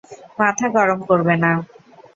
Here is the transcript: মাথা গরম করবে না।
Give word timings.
মাথা 0.39 0.67
গরম 0.75 0.99
করবে 1.09 1.35
না। 1.43 1.51